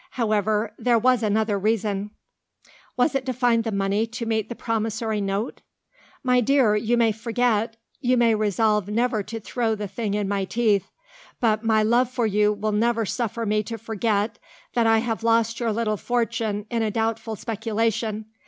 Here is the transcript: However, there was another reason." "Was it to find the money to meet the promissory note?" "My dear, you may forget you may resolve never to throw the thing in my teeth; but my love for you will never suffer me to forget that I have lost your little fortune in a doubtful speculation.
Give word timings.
However, 0.17 0.73
there 0.79 0.97
was 0.97 1.21
another 1.21 1.59
reason." 1.59 2.09
"Was 2.97 3.13
it 3.13 3.23
to 3.27 3.33
find 3.33 3.63
the 3.63 3.71
money 3.71 4.07
to 4.07 4.25
meet 4.25 4.49
the 4.49 4.55
promissory 4.55 5.21
note?" 5.21 5.61
"My 6.23 6.41
dear, 6.41 6.75
you 6.75 6.97
may 6.97 7.11
forget 7.11 7.77
you 7.99 8.17
may 8.17 8.33
resolve 8.33 8.87
never 8.87 9.21
to 9.21 9.39
throw 9.39 9.75
the 9.75 9.87
thing 9.87 10.15
in 10.15 10.27
my 10.27 10.45
teeth; 10.45 10.89
but 11.39 11.63
my 11.63 11.83
love 11.83 12.09
for 12.09 12.25
you 12.25 12.51
will 12.51 12.71
never 12.71 13.05
suffer 13.05 13.45
me 13.45 13.61
to 13.61 13.77
forget 13.77 14.39
that 14.73 14.87
I 14.87 14.97
have 14.97 15.21
lost 15.21 15.59
your 15.59 15.71
little 15.71 15.97
fortune 15.97 16.65
in 16.71 16.81
a 16.81 16.89
doubtful 16.89 17.35
speculation. 17.35 18.25